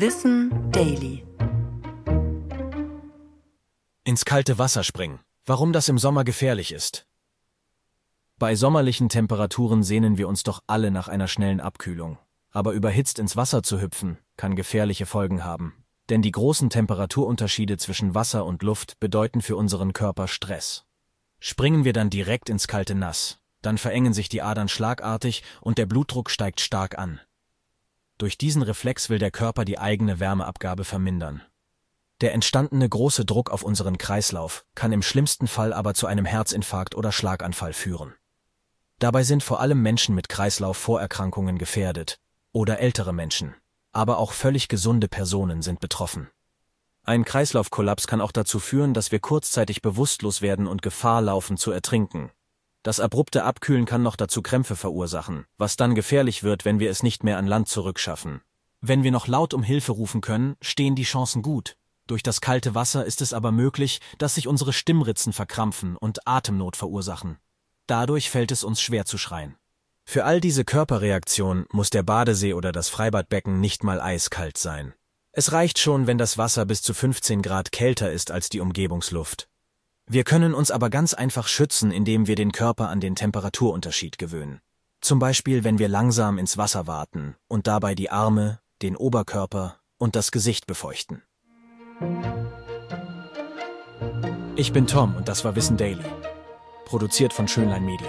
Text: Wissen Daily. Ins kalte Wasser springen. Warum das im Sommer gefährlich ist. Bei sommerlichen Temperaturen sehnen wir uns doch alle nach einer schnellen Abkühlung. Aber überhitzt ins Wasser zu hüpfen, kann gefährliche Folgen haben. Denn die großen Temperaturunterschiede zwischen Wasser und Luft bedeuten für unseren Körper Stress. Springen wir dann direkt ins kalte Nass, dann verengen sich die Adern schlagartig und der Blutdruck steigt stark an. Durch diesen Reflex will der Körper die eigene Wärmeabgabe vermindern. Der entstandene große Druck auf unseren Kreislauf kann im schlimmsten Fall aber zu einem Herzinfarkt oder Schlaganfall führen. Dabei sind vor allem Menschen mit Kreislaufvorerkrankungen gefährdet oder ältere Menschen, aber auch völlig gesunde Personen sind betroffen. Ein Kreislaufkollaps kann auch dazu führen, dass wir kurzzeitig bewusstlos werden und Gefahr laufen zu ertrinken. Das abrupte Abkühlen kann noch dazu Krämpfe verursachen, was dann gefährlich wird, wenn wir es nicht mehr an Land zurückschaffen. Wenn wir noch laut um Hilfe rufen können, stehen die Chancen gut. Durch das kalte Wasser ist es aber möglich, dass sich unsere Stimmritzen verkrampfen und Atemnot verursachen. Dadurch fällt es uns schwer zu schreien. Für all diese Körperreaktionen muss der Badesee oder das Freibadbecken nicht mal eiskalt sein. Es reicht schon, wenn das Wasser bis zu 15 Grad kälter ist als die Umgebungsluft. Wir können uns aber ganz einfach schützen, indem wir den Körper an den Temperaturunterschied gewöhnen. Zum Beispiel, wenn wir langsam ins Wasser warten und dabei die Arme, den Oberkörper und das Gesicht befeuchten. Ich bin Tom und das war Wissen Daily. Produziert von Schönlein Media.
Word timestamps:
Wissen 0.00 0.70
Daily. 0.70 1.26
Ins 4.04 4.24
kalte 4.24 4.56
Wasser 4.56 4.84
springen. 4.84 5.18
Warum 5.44 5.72
das 5.72 5.88
im 5.88 5.98
Sommer 5.98 6.22
gefährlich 6.22 6.70
ist. 6.70 7.08
Bei 8.38 8.54
sommerlichen 8.54 9.08
Temperaturen 9.08 9.82
sehnen 9.82 10.16
wir 10.16 10.28
uns 10.28 10.44
doch 10.44 10.62
alle 10.68 10.92
nach 10.92 11.08
einer 11.08 11.26
schnellen 11.26 11.58
Abkühlung. 11.60 12.16
Aber 12.52 12.74
überhitzt 12.74 13.18
ins 13.18 13.36
Wasser 13.36 13.64
zu 13.64 13.80
hüpfen, 13.80 14.18
kann 14.36 14.54
gefährliche 14.54 15.04
Folgen 15.04 15.42
haben. 15.42 15.84
Denn 16.10 16.22
die 16.22 16.30
großen 16.30 16.70
Temperaturunterschiede 16.70 17.76
zwischen 17.76 18.14
Wasser 18.14 18.46
und 18.46 18.62
Luft 18.62 19.00
bedeuten 19.00 19.42
für 19.42 19.56
unseren 19.56 19.94
Körper 19.94 20.28
Stress. 20.28 20.84
Springen 21.40 21.84
wir 21.84 21.92
dann 21.92 22.08
direkt 22.08 22.50
ins 22.50 22.68
kalte 22.68 22.94
Nass, 22.94 23.40
dann 23.62 23.78
verengen 23.78 24.12
sich 24.12 24.28
die 24.28 24.42
Adern 24.42 24.68
schlagartig 24.68 25.42
und 25.60 25.76
der 25.76 25.86
Blutdruck 25.86 26.30
steigt 26.30 26.60
stark 26.60 26.96
an. 26.96 27.20
Durch 28.18 28.36
diesen 28.36 28.62
Reflex 28.62 29.10
will 29.10 29.20
der 29.20 29.30
Körper 29.30 29.64
die 29.64 29.78
eigene 29.78 30.18
Wärmeabgabe 30.18 30.84
vermindern. 30.84 31.42
Der 32.20 32.34
entstandene 32.34 32.88
große 32.88 33.24
Druck 33.24 33.50
auf 33.50 33.62
unseren 33.62 33.96
Kreislauf 33.96 34.64
kann 34.74 34.90
im 34.90 35.02
schlimmsten 35.02 35.46
Fall 35.46 35.72
aber 35.72 35.94
zu 35.94 36.08
einem 36.08 36.24
Herzinfarkt 36.24 36.96
oder 36.96 37.12
Schlaganfall 37.12 37.72
führen. 37.72 38.12
Dabei 38.98 39.22
sind 39.22 39.44
vor 39.44 39.60
allem 39.60 39.80
Menschen 39.80 40.16
mit 40.16 40.28
Kreislaufvorerkrankungen 40.28 41.58
gefährdet 41.58 42.18
oder 42.50 42.80
ältere 42.80 43.12
Menschen, 43.12 43.54
aber 43.92 44.18
auch 44.18 44.32
völlig 44.32 44.66
gesunde 44.66 45.06
Personen 45.06 45.62
sind 45.62 45.78
betroffen. 45.78 46.28
Ein 47.04 47.24
Kreislaufkollaps 47.24 48.08
kann 48.08 48.20
auch 48.20 48.32
dazu 48.32 48.58
führen, 48.58 48.94
dass 48.94 49.12
wir 49.12 49.20
kurzzeitig 49.20 49.80
bewusstlos 49.80 50.42
werden 50.42 50.66
und 50.66 50.82
Gefahr 50.82 51.22
laufen 51.22 51.56
zu 51.56 51.70
ertrinken. 51.70 52.32
Das 52.82 53.00
abrupte 53.00 53.44
Abkühlen 53.44 53.86
kann 53.86 54.02
noch 54.02 54.16
dazu 54.16 54.40
Krämpfe 54.42 54.76
verursachen, 54.76 55.46
was 55.58 55.76
dann 55.76 55.94
gefährlich 55.94 56.42
wird, 56.42 56.64
wenn 56.64 56.78
wir 56.78 56.90
es 56.90 57.02
nicht 57.02 57.24
mehr 57.24 57.38
an 57.38 57.46
Land 57.46 57.68
zurückschaffen. 57.68 58.40
Wenn 58.80 59.02
wir 59.02 59.10
noch 59.10 59.26
laut 59.26 59.54
um 59.54 59.62
Hilfe 59.62 59.92
rufen 59.92 60.20
können, 60.20 60.56
stehen 60.60 60.94
die 60.94 61.02
Chancen 61.02 61.42
gut. 61.42 61.76
Durch 62.06 62.22
das 62.22 62.40
kalte 62.40 62.74
Wasser 62.74 63.04
ist 63.04 63.20
es 63.20 63.32
aber 63.32 63.52
möglich, 63.52 64.00
dass 64.18 64.36
sich 64.36 64.46
unsere 64.46 64.72
Stimmritzen 64.72 65.32
verkrampfen 65.32 65.96
und 65.96 66.26
Atemnot 66.26 66.76
verursachen. 66.76 67.38
Dadurch 67.86 68.30
fällt 68.30 68.52
es 68.52 68.64
uns 68.64 68.80
schwer 68.80 69.04
zu 69.04 69.18
schreien. 69.18 69.56
Für 70.04 70.24
all 70.24 70.40
diese 70.40 70.64
Körperreaktionen 70.64 71.66
muss 71.70 71.90
der 71.90 72.02
Badesee 72.02 72.54
oder 72.54 72.72
das 72.72 72.88
Freibadbecken 72.88 73.60
nicht 73.60 73.84
mal 73.84 74.00
eiskalt 74.00 74.56
sein. 74.56 74.94
Es 75.32 75.52
reicht 75.52 75.78
schon, 75.78 76.06
wenn 76.06 76.16
das 76.16 76.38
Wasser 76.38 76.64
bis 76.64 76.80
zu 76.80 76.94
15 76.94 77.42
Grad 77.42 77.72
kälter 77.72 78.10
ist 78.10 78.30
als 78.30 78.48
die 78.48 78.60
Umgebungsluft. 78.60 79.48
Wir 80.10 80.24
können 80.24 80.54
uns 80.54 80.70
aber 80.70 80.88
ganz 80.88 81.12
einfach 81.12 81.48
schützen, 81.48 81.90
indem 81.90 82.26
wir 82.26 82.34
den 82.34 82.50
Körper 82.50 82.88
an 82.88 82.98
den 82.98 83.14
Temperaturunterschied 83.14 84.16
gewöhnen. 84.16 84.60
Zum 85.02 85.18
Beispiel, 85.18 85.64
wenn 85.64 85.78
wir 85.78 85.88
langsam 85.88 86.38
ins 86.38 86.56
Wasser 86.56 86.86
warten 86.86 87.36
und 87.46 87.66
dabei 87.66 87.94
die 87.94 88.10
Arme, 88.10 88.58
den 88.80 88.96
Oberkörper 88.96 89.76
und 89.98 90.16
das 90.16 90.32
Gesicht 90.32 90.66
befeuchten. 90.66 91.22
Ich 94.56 94.72
bin 94.72 94.86
Tom 94.86 95.14
und 95.14 95.28
das 95.28 95.44
war 95.44 95.54
Wissen 95.56 95.76
Daily. 95.76 96.04
Produziert 96.86 97.34
von 97.34 97.46
Schönlein 97.46 97.84
Media. 97.84 98.08